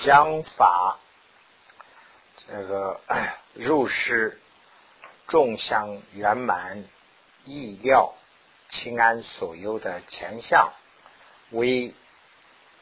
[0.00, 0.98] 将法，
[2.48, 3.00] 这个
[3.52, 4.40] 入世
[5.26, 6.84] 众相圆满，
[7.44, 8.14] 意料
[8.70, 10.72] 清安所有的前相，
[11.50, 11.94] 为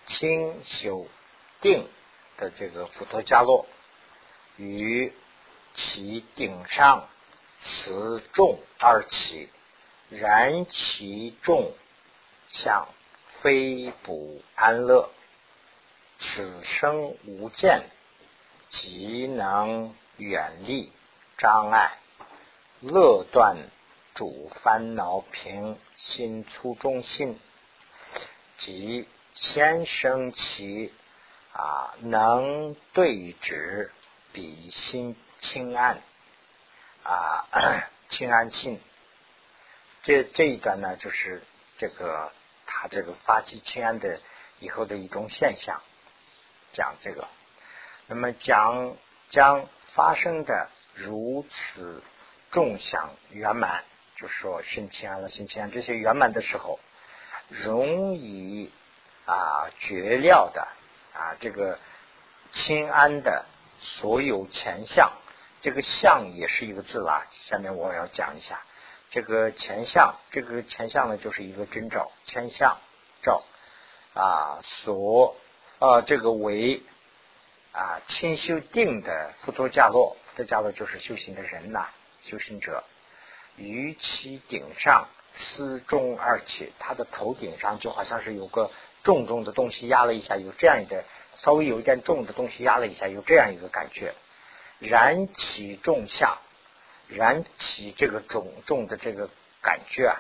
[0.07, 1.09] 清修
[1.61, 1.89] 定
[2.37, 3.67] 的这个佛陀伽罗，
[4.57, 5.13] 与
[5.75, 7.09] 其顶上
[7.59, 9.51] 此众而起，
[10.09, 11.73] 然其众
[12.49, 12.87] 相
[13.41, 15.11] 非不安乐。
[16.19, 17.85] 此生无见，
[18.71, 20.93] 即能远离
[21.39, 21.99] 障碍，
[22.81, 23.57] 乐断
[24.15, 27.39] 主烦恼平心初中心，
[28.59, 30.93] 即先生其
[31.53, 33.93] 啊能对治
[34.33, 36.03] 彼心清安
[37.05, 37.47] 啊
[38.11, 38.81] 清安心。
[40.03, 41.43] 这这一段呢，就是
[41.77, 42.33] 这个
[42.67, 44.21] 他这个发起清安的
[44.59, 45.81] 以后的一种现象。
[46.73, 47.27] 讲这个，
[48.07, 48.97] 那么讲
[49.31, 52.03] 将发生的如此
[52.51, 53.85] 众想圆满，
[54.17, 56.79] 就是说心清安了，心清安这些圆满的时候，
[57.49, 58.71] 容易
[59.27, 60.69] 啊绝料的
[61.15, 61.79] 啊这个
[62.53, 63.47] 清安的
[63.81, 65.13] 所有前相，
[65.61, 67.27] 这个相也是一个字啦。
[67.33, 68.63] 下面我要讲一下
[69.11, 72.79] 这个前相，这个前相呢就是一个征兆，前相
[73.23, 73.43] 兆
[74.15, 75.37] 啊所。
[75.79, 76.83] 啊，这个为
[77.73, 81.87] 啊，清修定的佛陀伽罗，佛陀伽罗就是修行的人呐，
[82.23, 82.83] 修行者。
[83.57, 88.73] 于其顶上思中二起，他的头顶上就好像是有个
[89.05, 94.15] 重重的东西压了一下，有这样的稍微有一点重的东西压了一下，有这样一个感觉。
[94.81, 96.39] 燃起重下，
[97.07, 99.31] 燃起这个重重的这个
[99.63, 100.17] 感觉啊，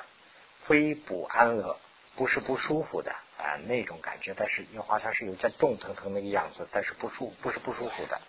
[0.66, 1.78] 非不安乐，
[2.18, 3.14] 不是不舒服的。
[3.38, 8.20] 啊，那种感觉，但是又好像是有点重腾腾那个样子，但是不舒不是不舒服的。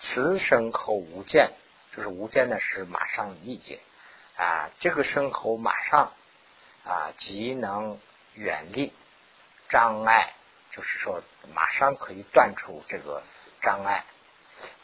[0.00, 1.52] 此生口无见，
[1.94, 3.78] 就是无见呢，是马上理解
[4.36, 6.12] 啊，这个生口马上
[6.84, 8.00] 啊，即能
[8.34, 8.92] 远离
[9.68, 10.32] 障碍，
[10.72, 11.22] 就是说
[11.54, 13.22] 马上可以断除这个
[13.62, 14.04] 障碍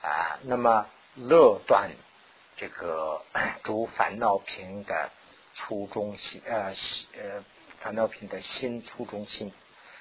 [0.02, 0.38] 啊。
[0.42, 0.86] 那么
[1.16, 1.90] 乐断
[2.56, 3.24] 这个
[3.64, 5.10] 诸烦恼平的
[5.56, 6.72] 初中心呃
[7.18, 7.44] 呃。
[7.86, 9.52] 烦恼品的心初中心，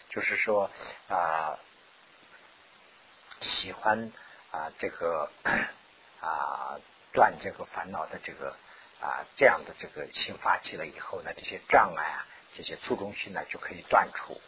[0.10, 0.72] 就是说
[1.08, 1.60] 啊，
[3.42, 4.12] 喜欢
[4.50, 5.30] 啊这个
[6.20, 6.80] 啊
[7.14, 8.58] 断这个烦恼的这个
[9.00, 12.26] 啊这样的这个心发起了以后呢，这些障碍啊，
[12.56, 14.42] 这些初中心呢就可以断除。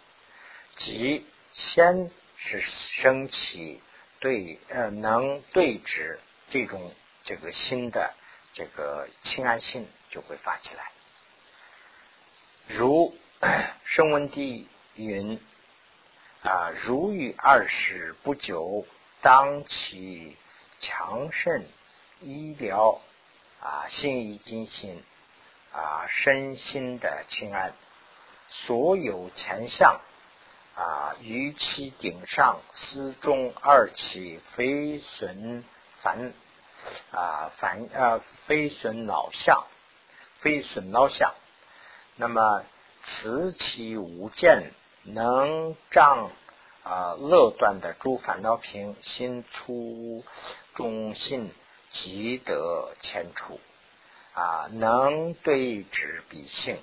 [0.76, 3.84] 即先是升起
[4.20, 6.20] 对呃能对治
[6.50, 6.92] 这种
[7.24, 8.16] 这个新的
[8.56, 10.92] 这个清安心就会发起来。
[12.66, 13.16] 如
[13.86, 15.40] 声闻地云
[16.42, 18.88] 啊，如遇二十不久，
[19.22, 20.36] 当其
[20.80, 21.64] 强盛
[22.20, 23.00] 医疗
[23.62, 25.04] 啊，心意精心
[25.72, 27.74] 啊，身心的清安，
[28.48, 30.02] 所有前相
[30.76, 35.64] 啊，于其顶上思中二起，非损
[36.02, 36.34] 烦
[37.12, 39.64] 啊烦啊，非损恼相，
[40.40, 41.36] 非损恼相。
[42.16, 42.64] 那么，
[43.10, 44.74] 此其无见，
[45.04, 46.30] 能障
[46.84, 50.26] 啊乐断的诸烦恼平，心出
[50.76, 51.54] 中心，
[51.90, 53.62] 即得前除
[54.34, 56.78] 啊，能对治彼性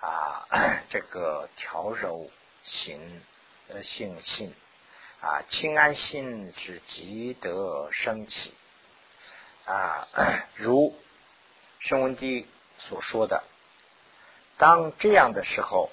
[0.00, 0.46] 啊，
[0.90, 2.30] 这个调柔
[2.62, 3.22] 心
[3.68, 4.54] 呃性性
[5.20, 8.52] 啊，清安心是即得升起
[9.64, 10.06] 啊，
[10.54, 10.94] 如
[11.78, 13.42] 声闻帝所说的。
[14.58, 15.90] 当这样的时候，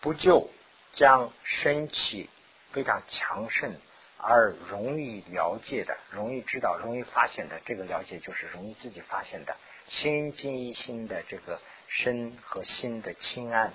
[0.00, 0.50] 不就
[0.92, 2.30] 将生气
[2.72, 3.74] 非常强盛
[4.18, 13.72] 而容易了解的、容易知道、容易发现的这个了解，就是容易自己发现的心经一心的这个身和心的清安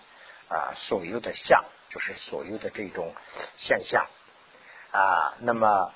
[0.50, 3.14] 啊，所有的相，就是所有的这种
[3.58, 4.08] 现象
[4.92, 5.94] 啊，那么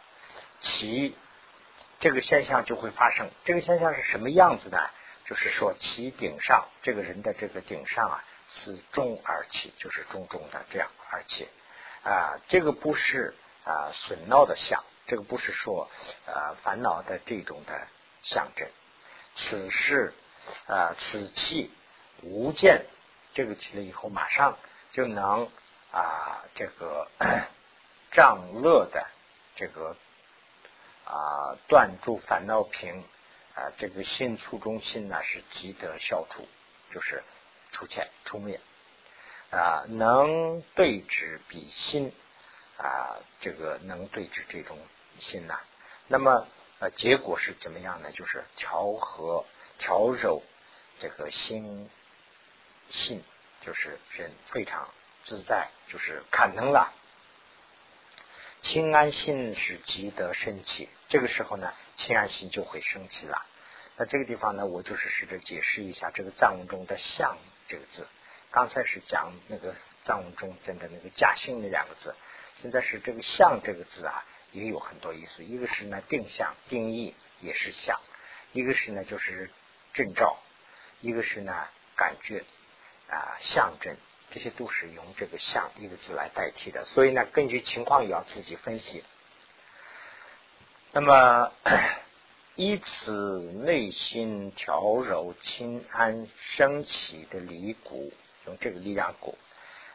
[0.61, 1.15] 其
[1.99, 3.29] 这个现象就会发生。
[3.43, 4.89] 这个现象是什么样子的？
[5.25, 11.47] 就是说，其顶上这个人的这个顶上啊，是重而起，就是重重的这样而起
[12.03, 12.37] 啊。
[12.47, 13.33] 这个不是
[13.63, 15.89] 啊损恼的相，这个不是说
[16.27, 17.87] 啊烦恼的这种的
[18.21, 18.69] 象征。
[19.35, 20.13] 此是
[20.67, 21.71] 啊此气
[22.21, 22.85] 无见，
[23.33, 24.59] 这个起了以后，马上
[24.91, 25.49] 就能
[25.91, 27.09] 啊这个
[28.11, 29.07] 障乐的
[29.55, 29.97] 这个
[31.03, 33.03] 啊断住烦恼平。
[33.55, 36.47] 啊，这个心初中心呢是即得消除，
[36.91, 37.23] 就是
[37.71, 38.59] 出现出灭
[39.49, 42.11] 啊，能对治彼心
[42.77, 44.77] 啊，这个能对治这种
[45.19, 45.59] 心呐。
[46.07, 46.47] 那么
[46.79, 48.11] 呃，结果是怎么样呢？
[48.11, 49.45] 就是调和、
[49.79, 50.43] 调柔
[50.99, 51.89] 这个心
[52.89, 53.23] 性，
[53.61, 54.89] 就是人非常
[55.23, 56.93] 自在，就是看能了。
[58.61, 63.45] 清安心是积得生气，这个时候呢，清安心就会生气了。
[63.97, 67.37] 那这个地方呢，我就是试着解释一下这个藏文中的“相”
[67.69, 68.07] 这个字。
[68.51, 72.15] 刚才是讲那个藏文中真的那个“驾心”那两个字，
[72.55, 75.43] 现在是这个“相”这个字啊，也有很多意思。
[75.43, 77.97] 一个是呢定向、定义也是相；
[78.51, 79.49] 一个是呢就是
[79.93, 80.37] 征兆；
[81.01, 82.43] 一个是呢感觉
[83.09, 83.95] 啊象征，
[84.31, 86.83] 这些都是用这个“相”一个字来代替的。
[86.83, 89.03] 所以呢，根据情况也要自己分析。
[90.95, 91.51] 那么。
[92.57, 98.13] 以此内心调柔清安升起的离骨，
[98.45, 99.37] 用这个力量骨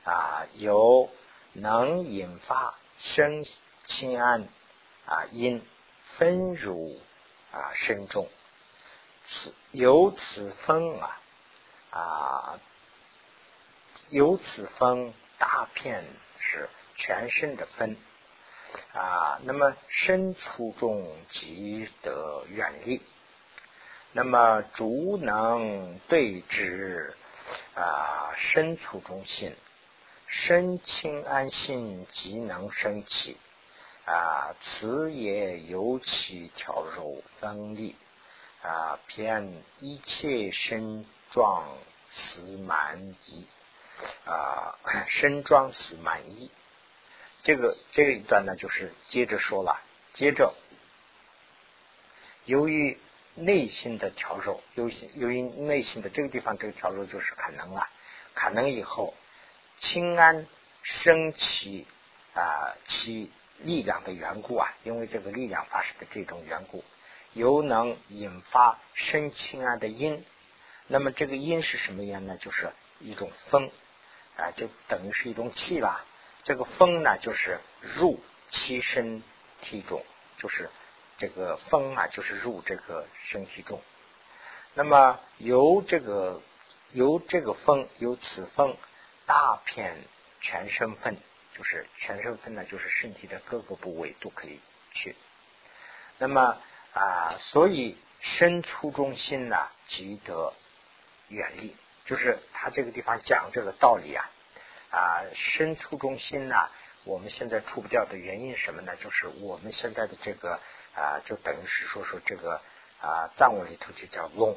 [0.04, 1.08] 啊，由
[1.54, 3.46] 能引发生
[3.86, 4.46] 清安
[5.06, 5.66] 啊因
[6.18, 7.00] 分入
[7.50, 8.28] 啊身中，
[9.24, 11.18] 此由此分啊
[11.88, 12.60] 啊
[14.10, 16.04] 由此分大片
[16.36, 17.96] 是全身的分。
[18.92, 23.00] 啊，那么身粗重即得远离，
[24.12, 27.14] 那么足能对之
[27.74, 29.56] 啊身粗重心，
[30.26, 33.36] 身轻安心即能升起
[34.06, 37.96] 啊，此也尤其调柔分力
[38.62, 41.64] 啊，偏一切身状
[42.10, 43.46] 此满意
[44.24, 46.50] 啊， 身状此满意。
[47.42, 49.80] 这个这一段呢，就是接着说了。
[50.12, 50.54] 接着，
[52.44, 52.98] 由于
[53.34, 57.88] 内心的调柔，由于由于内心的这个地方，这个调柔就是可能了。
[58.34, 59.14] 可能以后，
[59.78, 60.46] 清安
[60.82, 61.86] 升起
[62.34, 66.84] 啊其力量的缘故啊，因为这个力量发生的这种缘故，
[67.32, 70.24] 由能引发生清安的因。
[70.88, 72.36] 那么这个因是什么因呢？
[72.36, 73.70] 就是一种风
[74.36, 76.04] 啊，就等于是一种气吧。
[76.42, 79.22] 这个风呢，就是入其身
[79.60, 80.04] 体中，
[80.38, 80.70] 就是
[81.18, 83.80] 这个风啊，就是入这个身体中。
[84.74, 86.40] 那么由这个
[86.90, 88.76] 由这个风，由此风
[89.26, 90.02] 大片
[90.40, 91.16] 全身分，
[91.56, 94.60] 就是全身分呢，就是身体的各个部位都可以
[94.92, 95.14] 去。
[96.18, 96.58] 那么
[96.94, 100.54] 啊，所以身粗中心呢，即得
[101.28, 104.30] 远离，就是他这个地方讲这个道理啊。
[104.90, 106.56] 啊，身处中心呢？
[107.04, 108.94] 我们现在出不掉的原因什么呢？
[108.96, 110.60] 就是我们现在的这个
[110.94, 112.60] 啊，就等于是说说这个
[113.00, 114.54] 啊，藏文里头就叫龙，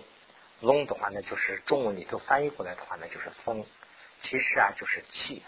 [0.59, 3.65] 龙的话呢，就是中文里头翻译过来的话呢，就是风。
[4.19, 5.41] 其实啊，就是气。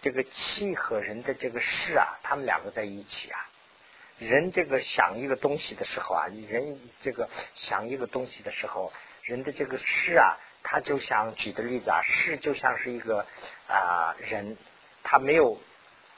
[0.00, 3.50] 这个气和人的这个事啊，他们两个在一起啊。
[4.18, 10.38] 人这个想一个东西的时候啊，人这个想一个东西的时候，人的这个事啊。
[10.64, 13.26] 他就像举的例子啊，是就像是一个
[13.68, 14.56] 啊人，
[15.04, 15.60] 他没有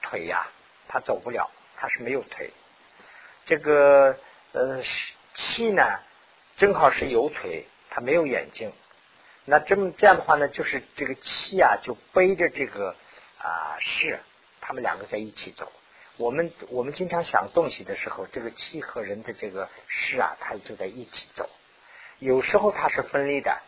[0.01, 0.47] 腿呀，
[0.89, 2.53] 他走不了，他是没有腿。
[3.45, 4.17] 这个
[4.53, 4.83] 呃
[5.35, 5.83] 气呢，
[6.57, 8.73] 正好是有腿，他没有眼睛。
[9.45, 12.95] 那这么这样的话呢，就是这个气啊，就背着这个
[13.39, 14.21] 啊是，
[14.61, 15.73] 他们两个在一起走。
[16.17, 21.51] 我们我们经常想东西的时候，这个气和人的这个是啊，它就在一起走。
[22.21, 23.61] 有时候它是分离的。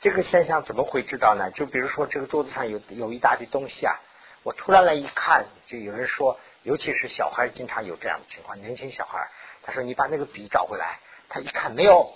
[0.00, 1.50] 这个现象怎么会知道呢？
[1.52, 3.96] 就比如说这个桌子上有有一大堆东西啊，
[4.42, 9.30] 我突然来一看，就有人说，尤其是小孩经常有这样的情况，年轻小孩，
[9.62, 12.12] 他说你把那个笔找回来，他一看没有，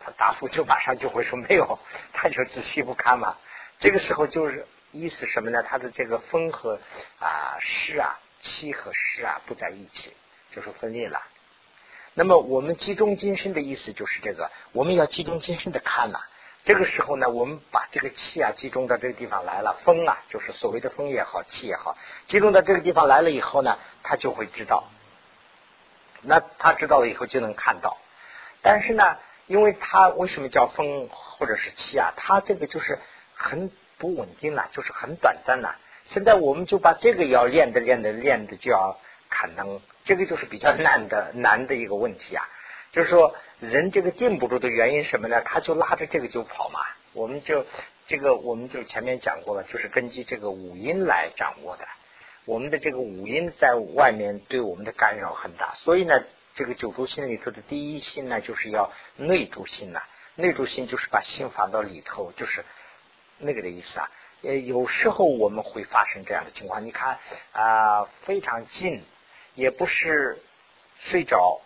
[0.00, 1.78] 他答复就马上就会说没有，
[2.12, 3.38] 他就仔细不看嘛。
[3.78, 5.62] 这个时候就是意思什么呢？
[5.62, 6.78] 他的这个风和
[7.18, 10.14] 啊湿啊气和湿啊不在一起，
[10.50, 11.22] 就是分裂了。
[12.14, 16.20] 那么我们集中精神的意思就是这个，我们要集中精神的看呐。
[16.64, 24.84] 这个时候呢，我们把这个气啊集中到这个地方来了，风啊，就是所谓的风也好，气也好，集中到这个地方来了以后呢，他就会知道。
[26.20, 27.98] 那他知道了以后就能看到。
[28.60, 29.16] 但是呢，
[29.48, 32.12] 因为他为什么叫风或者是气啊？
[32.16, 33.00] 它这个就是
[33.34, 35.74] 很不稳定了，就是很短暂了。
[36.04, 42.48] 现在我们就把这个要练的练的练的就要看能，这个就是比较难的难的一个问题啊。
[42.92, 45.40] 就是说，人这个定不住的原因什么呢？
[45.40, 46.80] 他就拉着这个就跑嘛。
[47.14, 47.64] 我们就
[48.06, 51.86] 这个，我们就前面讲过了，就是根据这个五音来掌握的。
[52.44, 56.22] 我们的这个五音在外面对我们的干扰很大，所以呢，
[56.54, 60.02] 这个九住心里头的第一心呢，就是要内住心呐。
[60.34, 62.64] 内住心就是把心放到里头，就是
[63.38, 64.10] 那个的意思啊。
[64.42, 66.84] 呃，有时候我们会发生这样的情况。
[66.84, 67.18] 你看
[67.52, 69.02] 啊，非常近，
[69.54, 70.42] 也不是
[70.98, 71.60] 睡着，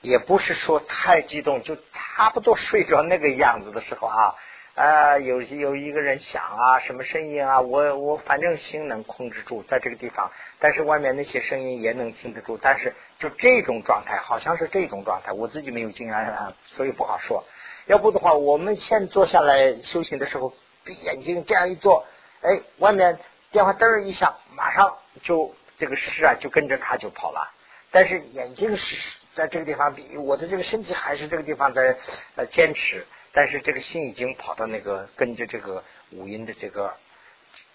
[0.00, 4.34] 也不是说太激动，就差不多睡着那个样子的时候啊。
[4.74, 7.62] 啊，有有一个人响啊，什么声音啊？
[7.62, 12.58] 我我反正心能控制住，在这个地方，但是外面那些声音也能听得住。
[12.60, 17.42] 但是就这种状态，好像是这种状态，我自己没有经验啊，所以不好说。
[17.86, 20.52] 要不的话，我们先坐下来修行的时候，
[20.84, 22.04] 闭眼睛这样一坐，
[22.42, 23.18] 哎，外面
[23.52, 27.50] 电话噔一响，马上就这个事啊，就跟着他就跑了。
[27.90, 31.98] 但是眼睛是在这个地方，比我的这个身体还是这个地方在
[32.36, 33.06] 呃坚持。
[33.32, 36.96] 但是这个心已经跑到那个跟着这个五音的这个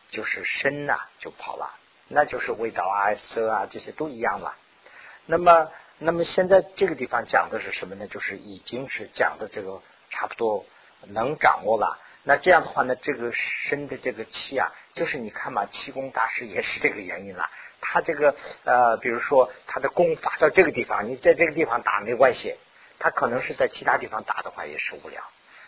[0.10, 1.75] 就是身呐，就跑了，
[2.08, 4.58] 那就是味道啊、色啊这些都一样了。
[5.27, 8.08] 那么，那么现在这个地方讲的是什么呢？
[8.08, 10.65] 就是已经是讲的这个差不多
[11.03, 12.00] 能掌握了。
[12.24, 17.48] 那这样的话呢，这个身的这个气啊，就是你看嘛，气功大师也是这个原因了。
[17.82, 22.56] 他这个呃，比如说他的功法到这个地方，你在这个地方打没关系，
[23.00, 25.22] 他可能是在其他地方打的话也受不了。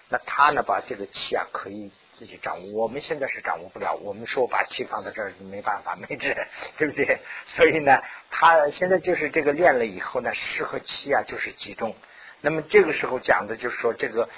[0.09, 2.83] 那他呢，把这个气啊，可以自己掌握。
[2.83, 3.95] 我们现在是掌握不了。
[3.95, 6.35] 我们说把气放在这儿，没办法， 没治，
[6.77, 7.19] 对不对？
[7.47, 11.95] 所以呢，他现在就是这个练了以后呢，适合气啊，就是集中。
[12.41, 14.29] 那么这个时候讲的就是说，这个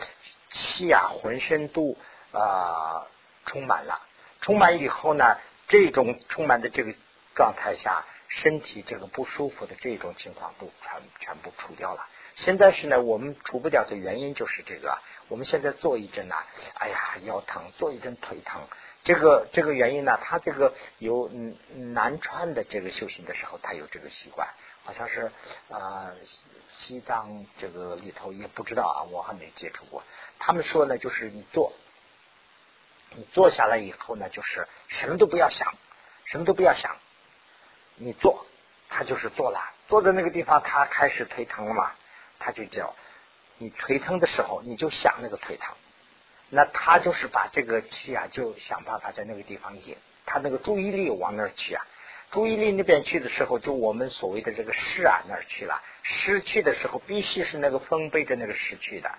[0.52, 1.98] 气啊，浑身都
[2.32, 3.08] 啊
[3.46, 4.02] 充满了。
[4.40, 6.94] 充满以后呢，这种充满的这个
[7.36, 12.08] 状态下，身体这个不舒服的这种情况都全全部除掉了。
[12.36, 14.98] 现在是呢，我们除不掉的原因就是这个。
[15.28, 16.36] 我们现在坐一阵呢，
[16.76, 18.62] 哎呀腰疼；坐一阵腿疼。
[19.04, 21.30] 这个这个原因呢，他这个有
[21.74, 24.50] 南川的这个修行的时候，他有这个习惯，
[24.84, 25.32] 好像是
[25.70, 26.12] 啊
[26.70, 30.04] 西藏这个里头也不知道啊，我还没接触过。
[30.38, 31.74] 他们说呢，就是你坐，
[33.16, 35.74] 你坐下来以后呢，就是什么都不要想，
[36.26, 36.98] 什么都不要想，
[37.96, 38.46] 你坐，
[38.90, 41.92] 他就是坐了，坐在那个地方，他开始腿疼了嘛，
[42.40, 42.96] 他就叫。
[43.58, 45.74] 你腿疼的时候，你就想那个腿疼，
[46.50, 51.86] 那他就是把这个气啊，就想办法在那个地方引，他那个注意力往那儿去啊，
[52.32, 59.10] 注意力那边去的时候，就我们所谓的这个湿啊那儿去了，失去的时候必须是那个风背着那个失去的，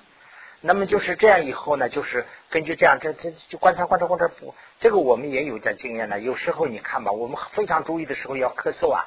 [0.61, 6.19] 那么就是这样以后呢，就是根据这样，这这就观察观察观察不，这个我们也有点经验呢。
[6.19, 9.07] 有时候你看吧，我们非常注意的时候要咳嗽啊。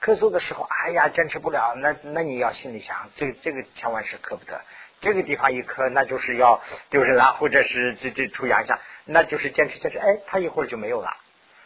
[0.00, 1.74] 咳嗽的时候，哎呀，坚持不了。
[1.76, 4.60] 那那你要心里想，这这个千万是咳不得。
[5.00, 9.98] 这个地方一咳，那就是要丢人了，或者是这这出洋相，那就是坚持坚持。
[9.98, 11.16] 哎，他一会儿就没有了。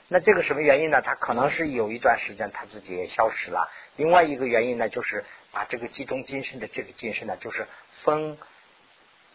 [0.09, 1.03] 那这个什么原因呢？
[1.03, 3.71] 他可能是有一段时间他自己也消失了。
[3.97, 7.67] 另外一个原因呢，就是把这个集中精神的这个精神呢，就是
[8.03, 8.39] 风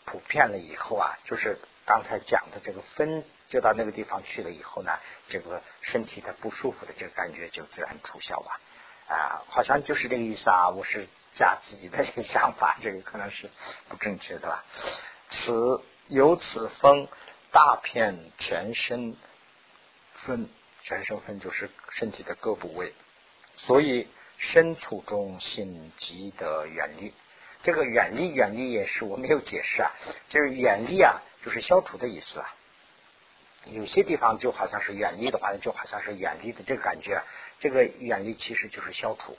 [0.07, 4.97] 普遍了以后啊，就是刚才讲的这个风就到那个地方去了以后呢，
[5.29, 8.59] 这个身体的不舒服的这个感觉就自然出消了。
[9.09, 10.69] 啊，好像就是这个意思啊！
[10.69, 13.49] 我是加自己的想法， 这个可能是
[13.87, 14.65] 不正确的吧。
[15.29, 17.07] 此由此风
[17.51, 19.15] 大片全身
[20.11, 20.49] 分，
[20.83, 22.93] 全身分就是身体的各部位，
[23.55, 27.13] 所以身处中心即得远离。
[27.67, 29.91] 这个远离，远离也是我没有解释啊，
[30.29, 32.55] 就是远离啊，就是消除的意思啊。
[33.65, 37.21] 有些地方就好像是远离的话，就好像是远离的这个感觉。
[37.59, 39.38] 这个远离其实就是消除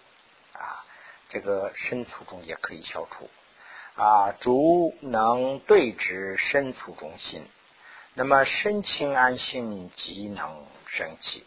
[0.53, 0.85] 啊，
[1.31, 3.31] 这个身处中也可以消除
[3.95, 4.33] 啊。
[4.39, 7.49] 主能对治身处中心，
[8.13, 11.47] 那么身清安心即能生气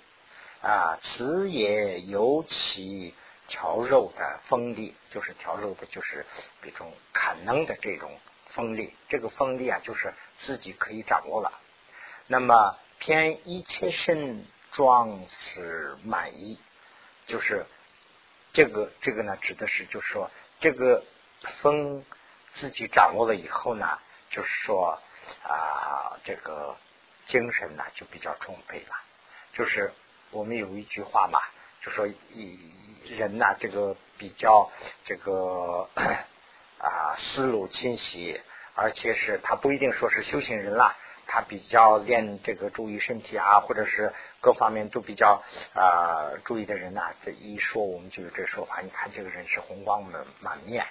[0.63, 0.97] 啊。
[1.03, 3.13] 此也尤其
[3.51, 6.25] 调肉的锋利，就是调肉的，就是
[6.61, 8.95] 这种砍能的这种锋利。
[9.09, 11.51] 这个锋利啊，就是自己可以掌握了。
[12.27, 16.57] 那么偏一切身装饰满意，
[17.27, 17.65] 就是
[18.53, 20.31] 这个这个呢，指的是就是说
[20.61, 21.03] 这个
[21.61, 22.05] 风
[22.53, 24.97] 自己掌握了以后呢，就是说
[25.43, 26.77] 啊，这个
[27.25, 28.95] 精神呢就比较充沛了。
[29.51, 29.93] 就是
[30.29, 31.41] 我们有一句话嘛，
[31.81, 32.59] 就说一
[33.17, 34.71] 人呐，这个比较
[35.03, 35.89] 这个
[36.77, 38.39] 啊思路清晰，
[38.75, 40.95] 而且是他不一定说是修行人啦。
[41.27, 45.41] 他比较练这个注意身体啊，或者是各方面都比较
[45.73, 48.81] 啊注意的人呐，这一说我们就有这说法。
[48.81, 50.85] 你看这个人是红光满满面，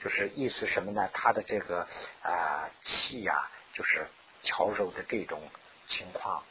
[0.00, 1.08] 就是意思什么呢？
[1.12, 1.86] 他的这个
[2.22, 4.08] 啊气呀，就是
[4.42, 5.40] 巧柔的这种
[5.86, 6.42] 情况，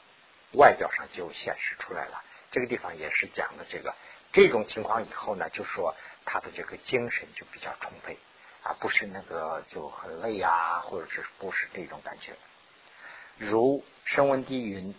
[0.54, 2.24] 外表上就显示出来了。
[2.54, 3.94] 这个地方也是讲的这个
[4.32, 8.18] 这种情况以后呢，就说他的这个精神就比较充沛
[8.62, 12.34] 啊，不是那个就很累啊，或者是不是这种感觉。
[13.38, 14.94] 如声闻低云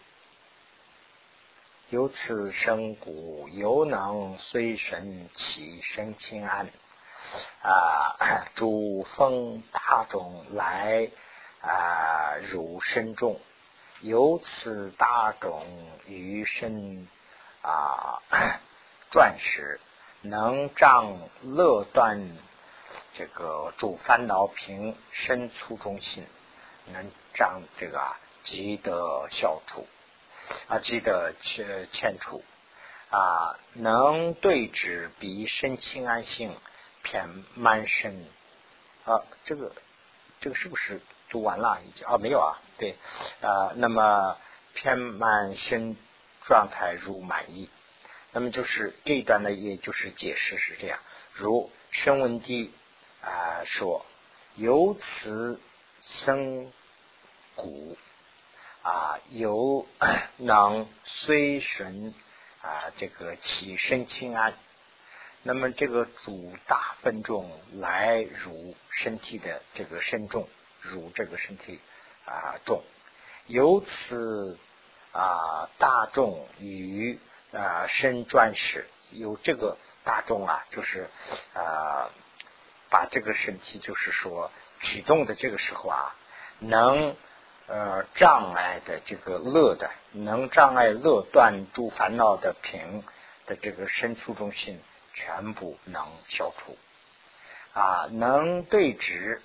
[1.91, 6.69] 由此生骨，犹能随神起身清安。
[7.63, 11.09] 啊， 主风大种来
[11.63, 13.41] 啊，入身重，
[14.01, 15.67] 由此大种
[16.07, 17.09] 于身
[17.65, 18.23] 啊，
[19.11, 19.81] 钻石
[20.21, 22.37] 能障乐断
[23.15, 26.27] 这个主烦恼平身粗中心，
[26.87, 29.87] 能障这个积德消除
[30.69, 32.45] 啊，积德欠欠除
[33.11, 36.57] 啊，能对治彼身清安性。
[37.07, 38.27] 偏满身
[39.05, 39.75] 啊，这个
[40.41, 42.17] 这个是不是读完了已经啊？
[42.17, 42.97] 没有啊，对
[43.43, 43.73] 啊。
[43.77, 44.39] 那么
[44.73, 45.99] 偏满身
[46.47, 47.71] 状态如满意，
[48.33, 50.99] 那么就是这一段呢，也就是解释是这样。
[51.33, 52.73] 如声闻地
[53.23, 54.05] 啊说，
[54.55, 55.61] 由此
[56.03, 56.73] 生
[57.55, 57.97] 骨
[58.83, 59.87] 啊，由
[60.37, 62.15] 能随神
[62.61, 64.55] 啊，这个起身清安。
[65.43, 70.49] 那么这个主大分众来如身体的这个身重，
[70.81, 71.81] 如这个身体
[72.25, 72.83] 啊重，
[73.47, 74.59] 由此
[75.15, 77.19] 啊大众与
[77.53, 81.09] 啊身转世，有这个大众啊，就是
[81.55, 82.11] 啊
[82.91, 84.51] 把这个身体就是说
[84.83, 86.15] 启动的这个时候啊，
[86.59, 87.17] 能
[87.67, 93.03] 呃障碍的这个乐的，能障碍乐断诸烦恼的平
[93.47, 94.83] 的这个身处中心。
[95.17, 96.77] 全部能消除
[97.73, 99.41] 啊，能对治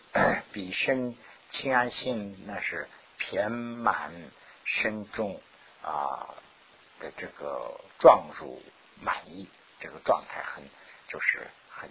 [0.51, 1.15] 比身
[1.51, 2.87] 清安性，那是
[3.19, 4.11] 偏满
[4.63, 5.39] 身中
[5.81, 6.35] 啊
[6.99, 8.61] 的这个状如
[9.01, 9.47] 满意，
[9.79, 10.63] 这个状态很
[11.07, 11.89] 就是很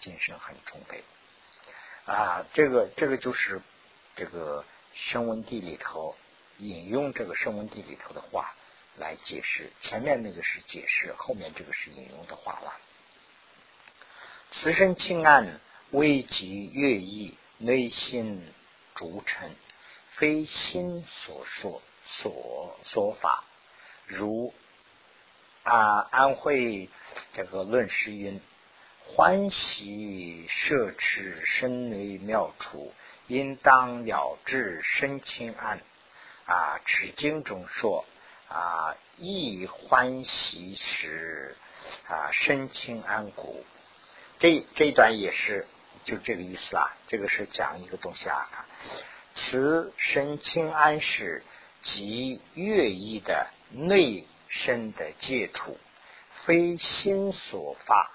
[0.00, 1.04] 精神很充沛
[2.06, 2.44] 啊。
[2.52, 3.62] 这个这个就是
[4.16, 6.16] 这个声闻地里头
[6.58, 8.54] 引用这个声闻地里头的话
[8.96, 12.76] 来解释，前面那个是解释，后面这个是引用的话了。
[14.50, 15.60] 此身清安，
[15.92, 18.52] 危急乐意，内心
[18.94, 19.56] 逐尘，
[20.10, 23.44] 非心所说所说法。
[24.06, 24.52] 如
[25.62, 26.88] 啊安徽
[27.32, 28.40] 这个论师云：
[29.06, 32.92] 欢喜摄持身内妙处，
[33.26, 35.80] 应当了知身清安。
[36.44, 38.04] 啊，持经中说
[38.48, 41.56] 啊，亦欢喜时
[42.08, 43.64] 啊身清安故。
[44.38, 45.68] 这这一段也是
[46.04, 46.96] 就这个意思啦。
[47.06, 48.66] 这个是讲一个东西啊，
[49.36, 51.44] 此身清安是
[51.82, 55.78] 即乐意的内身的接触，
[56.44, 58.10] 非心所发。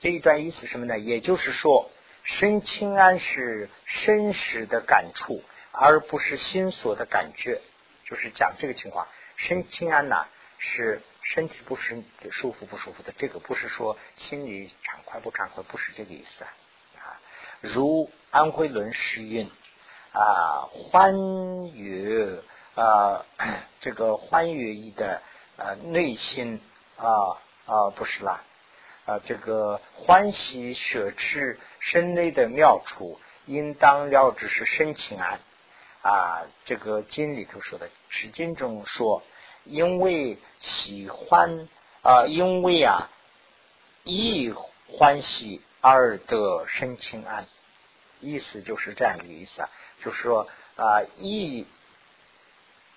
[0.00, 0.98] 这一段意思什么呢？
[0.98, 1.90] 也就是说，
[2.22, 7.60] 身清安是身时的感触，而不是心所的感觉。
[8.04, 10.26] 就是讲这个情况，身清安呢
[10.58, 11.02] 是。
[11.20, 17.20] 身体不是舒服不舒服的，这个不是说心里畅快不畅快，不是这个意思啊。
[17.60, 19.50] 如安徽轮诗韵
[20.14, 22.42] 啊，欢悦
[22.78, 23.26] 啊，
[23.80, 25.20] 这个欢悦意的
[25.56, 26.60] 啊内心
[26.96, 27.36] 啊
[27.66, 28.42] 啊不是啦
[29.04, 35.40] 啊，这个欢喜舍持身内的妙处，应当了知是身情安
[36.02, 36.42] 啊。
[36.64, 39.22] 这个经里头说的，持经中说。
[39.64, 41.68] 因为喜欢
[42.02, 43.10] 啊，因为啊，
[44.02, 44.50] 一
[44.90, 47.46] 欢喜而得身情安，
[48.20, 49.68] 意思就是这样一个意思啊，
[50.02, 51.66] 就是说啊，一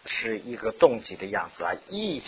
[0.06, 2.22] 是一个动机的样子啊，亦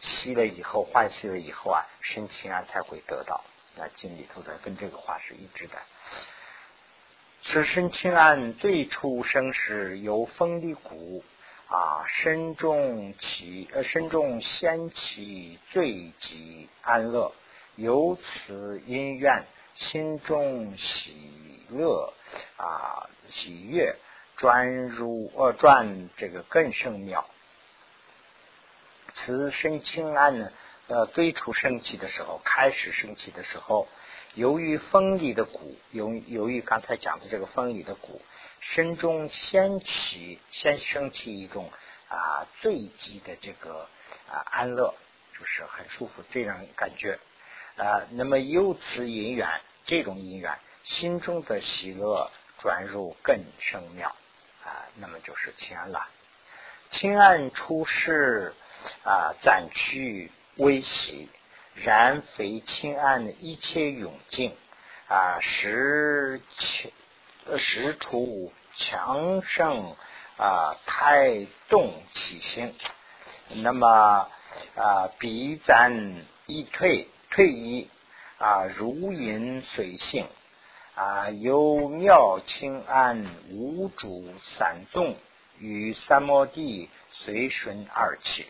[0.00, 3.44] 喜了以后，换吸了以后啊，身清安才会得到。
[3.76, 5.78] 那经里头的跟这个话是一致的。
[7.42, 11.24] 此身清安最初生时有风的鼓。
[11.72, 17.32] 啊，身中起呃，身中先起最极安乐，
[17.76, 19.44] 由此因愿，
[19.76, 22.12] 心中喜乐
[22.56, 23.94] 啊，喜悦
[24.40, 27.28] 转入呃转这个更胜妙。
[29.12, 30.50] 此身清安呢，
[30.86, 33.86] 呃，最初升起的时候，开始升起的时候，
[34.32, 38.22] 由于风里的鼓，由由于刚才讲的这个风里的鼓。
[38.60, 41.70] 身中先起，先升起一种
[42.08, 43.90] 啊最极的这个
[44.26, 44.94] 啊安乐，
[45.38, 47.18] 就是很舒服这样感觉
[47.76, 48.08] 啊。
[48.12, 54.16] 那么由此因缘，这种因缘，心中的喜乐转入更深妙
[54.64, 54.86] 啊。
[54.96, 56.06] 那么就是清安了。
[56.90, 58.54] 清安出世
[59.04, 61.28] 啊，暂去微喜，
[61.74, 64.56] 然非清安一切永静
[65.08, 66.92] 啊，实清。
[67.56, 69.96] 实出强盛
[70.36, 72.76] 啊，太动起心
[73.48, 74.30] 那么
[74.76, 77.90] 啊，彼咱一退退一
[78.38, 80.28] 啊，如影随性
[80.94, 85.16] 啊，由妙清安无主散动
[85.58, 88.46] 与三摩地随顺二起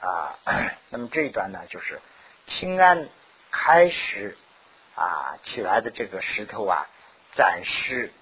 [0.00, 0.38] 啊。
[0.90, 2.00] 那么这一段呢，就是
[2.46, 3.08] 清安
[3.50, 4.36] 开始
[4.94, 6.86] 啊起来的这个石头啊，
[7.32, 8.12] 暂时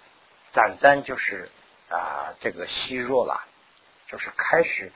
[0.52, 1.50] 暂暂就是
[1.88, 3.44] 啊这个虚弱了，
[4.06, 4.92] 就是开始。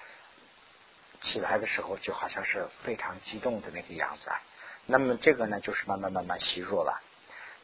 [1.22, 4.40] 起来的时候就好像是非常激动的那个样子，啊。
[4.84, 7.00] 那么这个呢就是慢慢慢慢虚弱了，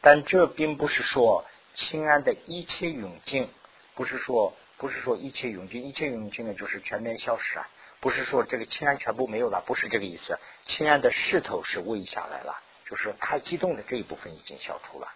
[0.03, 3.49] 但这并不是说清安的一切永静，
[3.95, 7.67] 不是说不是说一切永静，一切永静呢就是全面消失啊，
[7.99, 15.07] 不是说这个清安全部没有了，不是这个意思，清安的势头是微下来了，就是太激动的这一部分已经消除了，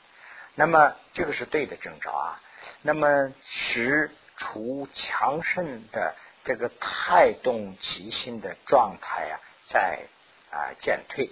[0.56, 2.42] 那么这个是对的征兆啊，
[2.82, 6.16] 那么使除强盛的。
[6.44, 10.08] 这个太动其心的状态啊，在
[10.50, 11.30] 啊减退，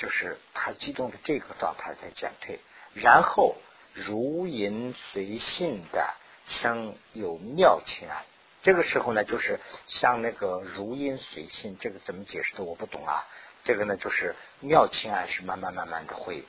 [0.00, 2.58] 就是他激动的这个状态在减退，
[2.94, 3.56] 然后
[3.92, 6.14] 如影随性的
[6.46, 8.24] 生有妙情啊。
[8.62, 13.26] 这个时候呢，就是像那个如影随性，这个怎么解释的我不懂啊。
[13.64, 16.44] 这个呢，就是妙情啊是慢慢慢慢的会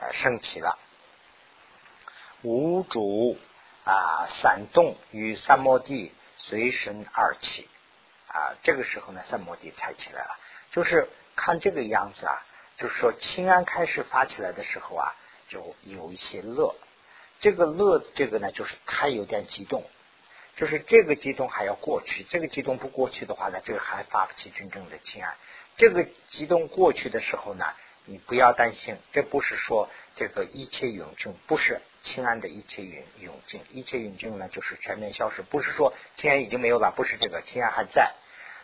[0.00, 0.78] 呃升起了，
[2.42, 3.38] 无主
[3.84, 6.12] 啊散动与三摩地。
[6.36, 7.68] 随身二起
[8.26, 10.36] 啊，这个时候呢，三摩地才起来了。
[10.72, 12.42] 就是看这个样子啊，
[12.76, 15.14] 就是说清安开始发起来的时候啊，
[15.48, 16.74] 就有一些乐。
[17.40, 19.84] 这个乐，这个呢，就是他有点激动，
[20.56, 22.24] 就是这个激动还要过去。
[22.24, 25.34] 这个激动不过去的话呢，这个还发不起真正的清安。
[25.76, 27.66] 这个激动过去的时候呢，
[28.04, 31.80] 你不要担心，这不是说这个一切永正，不是。
[32.02, 35.40] 清安的一切永永静，一切永静呢，就是全面消失。
[35.40, 38.12] 不是说清安已经没有了，不是这个，清安还在。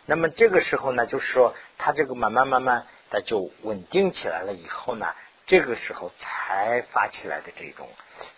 [0.05, 5.13] 那么这个时候呢，就是说它这个慢慢慢慢的就稳定起来了以后呢，
[5.45, 7.87] 这个时候才发起来的这种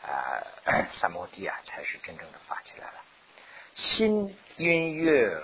[0.04, 0.44] 啊
[0.94, 2.94] 三摩地啊，才是真正的发起来了。
[3.74, 5.36] 心音乐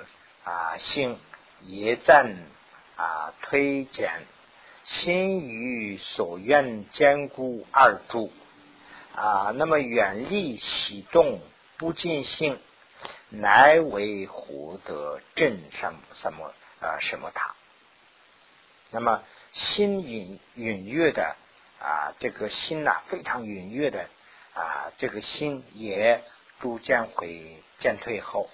[0.43, 1.17] 啊，心
[1.61, 2.35] 也赞
[2.95, 4.11] 啊推荐，
[4.83, 8.31] 心与所愿兼顾二助。
[9.15, 11.41] 啊，那么远离喜动
[11.77, 12.61] 不尽兴，
[13.29, 17.55] 乃为获得镇什什么啊什么塔？
[18.91, 21.35] 那么心隐隐约的
[21.79, 24.09] 啊，这个心呐非常隐约的
[24.53, 26.23] 啊，这个心也
[26.59, 28.49] 逐渐会渐退后。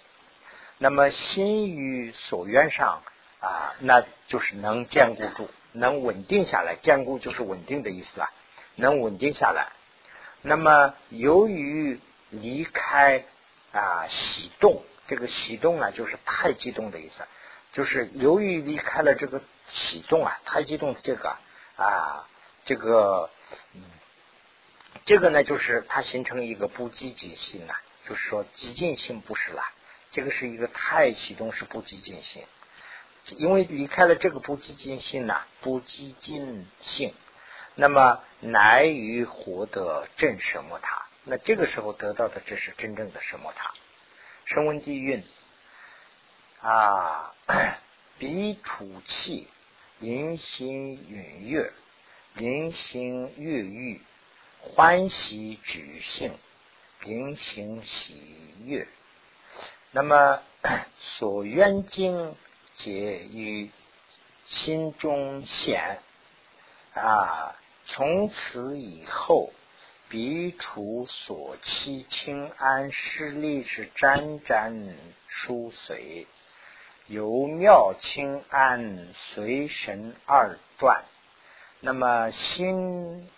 [0.77, 3.01] 那么心于所愿上
[3.39, 6.75] 啊，那就是能坚固住，能稳定下来。
[6.75, 8.29] 坚固就是稳定的意思啊，
[8.75, 9.71] 能稳定下来。
[10.41, 13.23] 那么，由于离开
[13.75, 17.27] 啊，喜动，这个喜动啊，就是太激动的意思。
[17.73, 21.37] 就是由于离开了这个喜动啊，太激动的这个
[21.75, 22.25] 啊，
[22.63, 23.29] 这个，
[23.73, 23.83] 嗯，
[25.03, 29.61] 这个呢，就是它形成一个不积极性啊，就是说激进性不是了。
[30.11, 32.45] 这个是一个太启动是不激进性，
[33.35, 37.13] 因为离开了这个不激进性呢，不激进性。
[37.75, 41.04] 那么，难于获得正什么塔？
[41.27, 43.73] 那这个时候得到的，这是真正的什么塔？
[44.45, 45.23] 声闻地蕴
[46.61, 47.33] 啊，
[48.19, 49.47] 彼处气，
[49.97, 51.73] 灵心允悦，
[52.35, 54.01] 临行悦欲，
[54.61, 56.37] 欢喜举性，
[57.01, 58.87] 临行喜悦。
[59.89, 60.43] 那么，
[60.99, 62.35] 所愿经
[62.75, 63.71] 皆于
[64.45, 66.01] 心中显
[66.93, 67.55] 啊。
[67.87, 69.53] 从此以后，
[70.07, 74.95] 彼处所期清安势力是沾沾
[75.27, 76.27] 疏随，
[77.07, 81.05] 由妙清安随神二转。
[81.79, 83.29] 那么心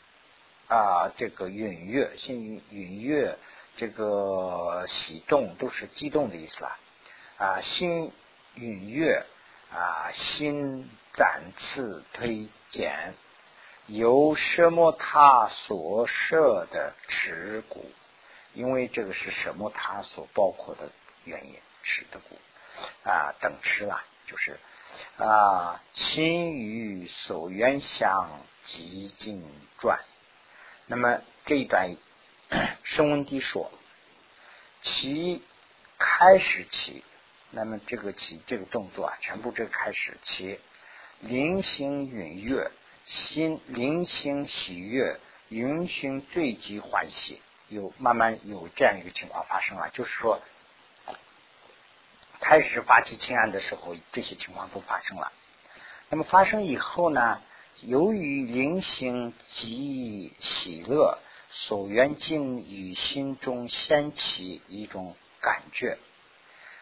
[0.68, 3.38] 啊，这个允悦，心允悦，
[3.78, 6.78] 这个喜动都是激动的意思啦。
[7.38, 8.12] 啊，心
[8.56, 9.26] 允悦
[9.72, 13.14] 啊，心暂次推减。
[13.88, 17.90] 由什么他所设的持股，
[18.54, 20.90] 因为这个是什么他所包括的
[21.24, 22.38] 原因，持的股
[23.04, 24.60] 啊等持啦，就是
[25.18, 29.42] 啊心与所缘相极尽
[29.80, 30.02] 转。
[30.86, 31.96] 那么这一段
[32.84, 33.72] 声闻地说，
[34.82, 35.42] 其
[35.98, 37.06] 开始起，
[37.52, 40.60] 那么这个起这个动作啊，全部这个开始起，
[41.22, 42.70] 临行允月。
[43.08, 45.18] 心灵心喜悦，
[45.48, 50.42] 云心最极欢喜，有慢慢有这样一个情况发生了，就是说，
[52.42, 55.32] 开始发起清案的时候，这些情况都发生了。
[56.10, 57.42] 那么发生以后呢，
[57.80, 61.18] 由于灵性极喜乐，
[61.50, 65.98] 所缘境与心中掀起一种感觉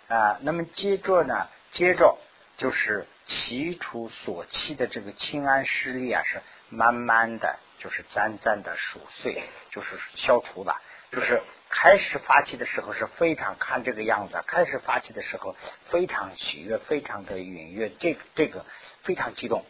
[0.07, 0.39] 啊。
[0.41, 2.17] 那么接着呢，接着
[2.57, 11.41] 就是起初所起的这个清安势力啊，是慢慢的就是暂暂的熟碎，就是消除了，就是。
[11.67, 18.65] 开始发起的时候是非常看这个样子，开始发起的时候非常喜悦，非常的愉悦，这这个
[19.01, 19.65] 非常激动。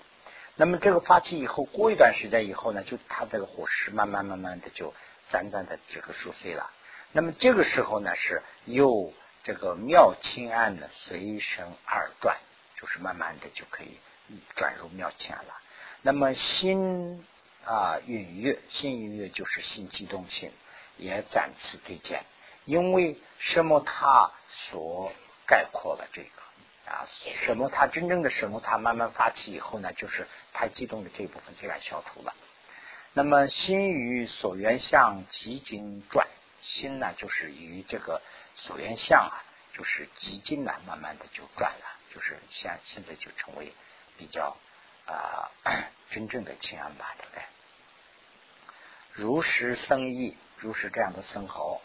[0.56, 4.94] 那么这个发起以后，过一段时间以后呢，就它这个火势慢慢慢慢的就
[5.30, 6.70] 暂暂的这个熟睡了。
[7.12, 9.12] 那么这个时候呢，是由
[9.44, 12.38] 这个妙清案的随身而转，
[12.80, 14.00] 就是慢慢的就可以
[14.56, 15.62] 转入妙前了。
[16.02, 17.26] 那么心
[17.66, 20.52] 啊愉悦，心愉悦就是心激动性。
[20.98, 22.24] 也暂时对见，
[22.64, 23.82] 因为什么？
[23.82, 25.12] 它所
[25.46, 27.68] 概括了这个啊，什么？
[27.68, 28.62] 它真正的什么？
[28.62, 32.34] 它慢慢发起以后呢，就是太激动的这一部分自然消除了。
[33.12, 36.26] 那么心与所缘相极经转，
[36.62, 38.22] 心呢就是与这个
[38.54, 43.74] 所缘相啊，就是极经呢，慢慢的就转了，就是现现在就成为
[44.18, 44.56] 比较
[45.06, 45.52] 啊
[46.10, 47.44] 真正的清安吧，对不对？
[49.12, 50.38] 如实生意。
[50.58, 51.82] 如是这样的生蚝，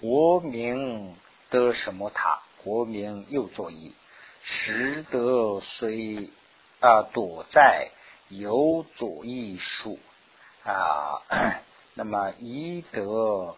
[0.00, 1.16] 活名
[1.50, 2.42] 得什么塔？
[2.58, 3.94] 活名又作意，
[4.42, 6.28] 实得虽
[6.80, 7.92] 啊躲在
[8.26, 10.00] 有左意术
[10.64, 11.22] 啊，
[11.94, 13.56] 那么宜得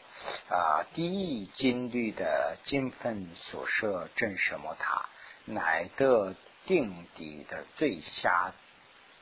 [0.50, 5.08] 啊第一金律的金分所设正什么塔，
[5.54, 6.34] 乃得
[6.66, 8.52] 定底的最下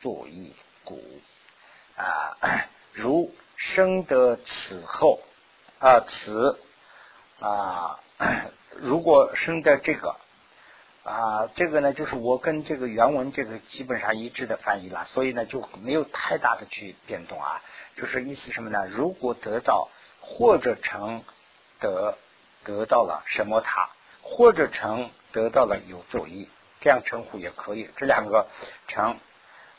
[0.00, 1.02] 作意故
[1.96, 2.36] 啊，
[2.92, 5.20] 如生得此后。
[5.80, 6.58] 啊，此
[7.38, 8.00] 啊，
[8.74, 10.16] 如果生在这个
[11.04, 17.62] 啊，这个呢，就是我跟这个原文这个基本上一致的翻译了，所以呢就没有太大的去变动啊。
[17.94, 18.88] 就是意思什么呢？
[18.88, 19.88] 如果得到
[20.20, 21.22] 或者成
[21.78, 22.18] 得
[22.64, 23.90] 得到了什么塔，
[24.22, 26.48] 或者成得到了有作意，
[26.80, 27.88] 这样称呼也可以。
[27.96, 28.48] 这两个
[28.88, 29.18] 成，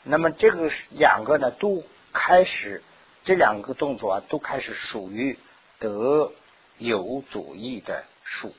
[0.02, 2.82] 那么这个两个呢都开始，
[3.24, 5.38] 这两个动作啊都开始属于。
[5.82, 6.30] 得
[6.76, 8.54] 有左翼的数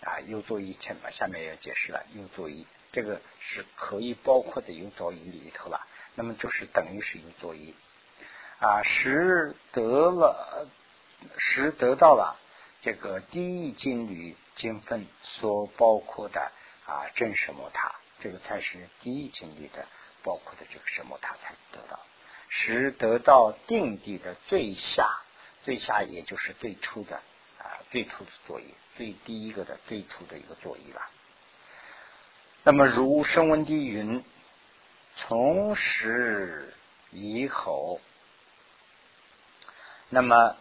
[0.00, 5.86] 啊，有左翼前面下面也解释了，有左翼这个是可以包括的有左翼里头了。
[6.14, 7.74] 那么就是等于是有左翼
[8.58, 10.66] 啊，十得了，
[11.36, 12.40] 十得到了
[12.82, 16.52] 这个第一金缕金分所包括的
[16.84, 19.86] 啊正什么塔，这个才是第一金缕的
[20.22, 22.00] 包括的这个什么塔才得到，
[22.48, 25.20] 使得到定地的最下。
[25.62, 27.22] 最下也就是最初的
[27.60, 28.66] 啊，最初的作业，
[28.96, 31.00] 最第一个的最初的一个作业了。
[32.64, 34.24] 那么如声闻地云，
[35.14, 36.74] 从时
[37.12, 38.00] 以后，
[40.08, 40.56] 那么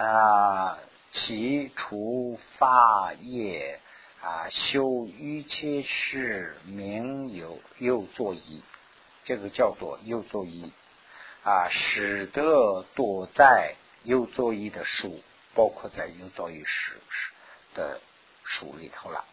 [0.00, 0.78] 啊，
[1.12, 3.80] 其除法业
[4.22, 8.62] 啊，修一切事，名有又作意，
[9.24, 10.72] 这个叫做又作意。
[11.42, 15.22] 啊，使得躲在右作意的树，
[15.54, 16.98] 包括在右作意时
[17.74, 18.00] 的
[18.42, 19.26] 树里头了。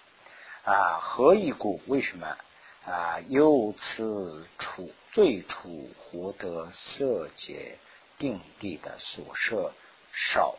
[0.66, 1.80] 啊，何以故？
[1.88, 2.38] 为什么？
[2.86, 7.78] 啊，由此处最初获得色界
[8.18, 9.72] 定地的所设
[10.12, 10.58] 少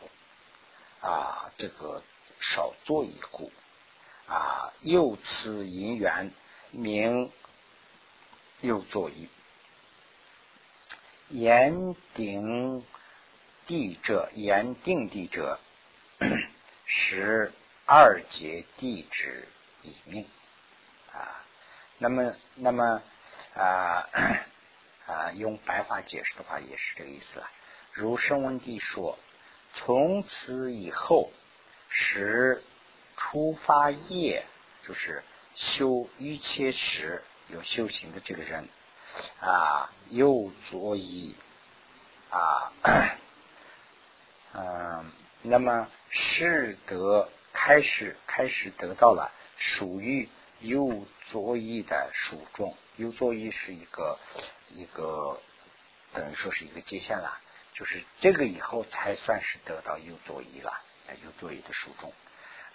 [1.01, 2.03] 啊，这个
[2.39, 3.51] 少作一故
[4.27, 6.31] 啊，又此因缘
[6.71, 7.31] 名
[8.61, 9.29] 又作一。
[11.29, 12.83] 言定
[13.67, 15.59] 地者，言定地者，
[16.85, 17.51] 十
[17.85, 19.47] 二节地之
[19.83, 20.27] 以命
[21.13, 21.45] 啊。
[21.99, 23.03] 那么，那么
[23.53, 24.09] 啊
[25.05, 27.49] 啊，用白话解释的话，也是这个意思了。
[27.93, 29.19] 如声闻地说，
[29.85, 31.31] 从此以后，
[31.87, 32.61] 使
[33.15, 34.45] 出发业，
[34.83, 35.23] 就是
[35.55, 38.67] 修一切时有修行的这个人。
[39.39, 41.35] 啊，又作意
[42.29, 42.71] 啊，
[44.53, 45.11] 嗯，
[45.41, 54.19] 那么是得开始开始得到了属于有作意的属中，有作意是一个
[54.69, 55.41] 一个
[56.13, 57.39] 等于说是一个界限了，
[57.79, 60.73] 就是这个以后才算是得到有作意了，
[61.23, 62.11] 有作意的书中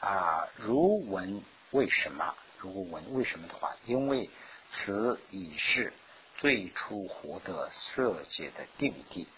[0.00, 0.48] 啊。
[0.56, 2.34] 如闻为什么？
[2.56, 4.30] 如果闻为什么的话，因为
[4.70, 5.92] 此已是。
[6.36, 9.28] 最初获得色界的定地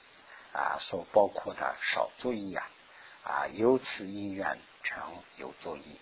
[0.54, 2.70] 啊，所包括的少作意啊，
[3.22, 6.00] 啊，由此因缘成有作意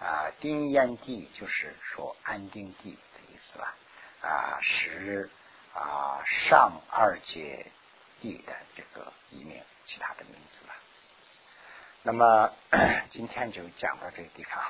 [0.00, 3.74] 啊，定烟地就是说安定地的意思了
[4.20, 5.30] 啊，是
[5.74, 7.70] 啊上二界
[8.20, 10.72] 地的这个译名，其他的名字了。
[12.02, 12.52] 那么
[13.10, 14.62] 今天就讲到这个地方，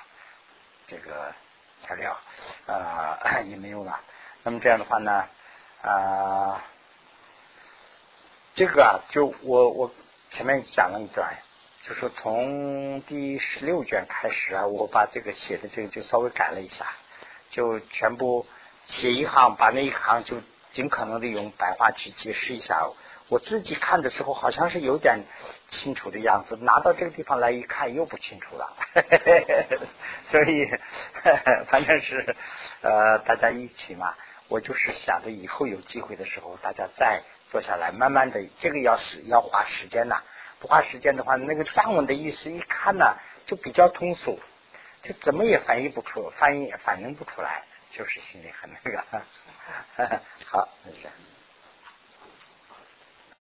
[0.87, 1.35] 这个
[1.83, 2.19] 材料
[2.67, 4.01] 啊 也没有了。
[4.43, 5.29] 那么这样的话呢
[5.83, 6.65] 啊，
[8.55, 9.95] 这个啊就我我
[10.31, 11.37] 前面讲了一段。
[11.83, 16.93] 就是从第十六卷开始啊，我把这个写的这个就稍微改了一下，
[17.49, 18.47] 就全部
[18.85, 22.87] 写一行，把那一行就尽可能的用白话去解释一下。
[23.31, 25.21] 我自己看的时候好像是有点
[25.69, 28.77] 清楚的样子，拿到这个地方来一看又不清楚了。
[30.25, 30.69] 所以
[31.71, 32.37] 反正是
[32.83, 34.15] 呃大家一起嘛，
[34.49, 40.23] 我就是想着以后有机会的时候，大家再坐下来慢慢的，这个要是要花时间呐。
[40.59, 43.17] 不花时间的话，那个藏文的意思一看呢，
[43.47, 44.39] 就比较通俗，
[45.03, 47.63] 就怎么也翻译不出，翻译也反应不出来，
[47.93, 49.05] 就是心里很那个。
[50.51, 51.09] 好，那个。